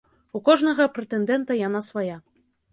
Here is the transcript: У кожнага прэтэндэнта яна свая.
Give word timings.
У 0.37 0.39
кожнага 0.47 0.87
прэтэндэнта 0.95 1.61
яна 1.67 1.85
свая. 1.93 2.19